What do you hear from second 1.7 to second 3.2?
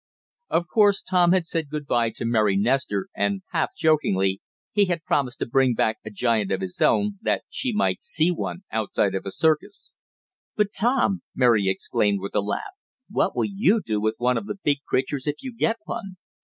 bye to Mary Nestor